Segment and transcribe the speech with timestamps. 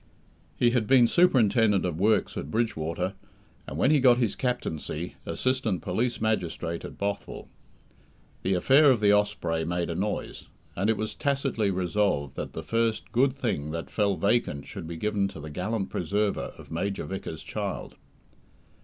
[0.55, 3.13] He had been Superintendent of Works at Bridgewater,
[3.67, 7.47] and when he got his captaincy, Assistant Police Magistrate at Bothwell.
[8.41, 12.63] The affair of the Osprey made a noise; and it was tacitly resolved that the
[12.63, 17.05] first "good thing" that fell vacant should be given to the gallant preserver of Major
[17.05, 17.95] Vickers's child.